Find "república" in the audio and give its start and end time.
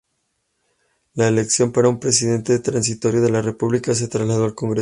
3.43-3.93